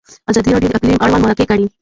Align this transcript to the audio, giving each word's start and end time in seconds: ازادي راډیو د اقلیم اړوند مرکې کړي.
ازادي 0.31 0.49
راډیو 0.55 0.71
د 0.71 0.75
اقلیم 0.77 0.97
اړوند 1.03 1.23
مرکې 1.25 1.45
کړي. 1.49 1.65